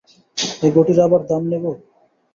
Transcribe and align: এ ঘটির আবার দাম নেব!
এ 0.61 0.75
ঘটির 0.75 0.99
আবার 1.05 1.21
দাম 1.29 1.43
নেব! 1.51 1.63